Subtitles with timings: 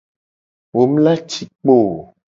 [0.75, 1.93] Wo mu la ci kpo o.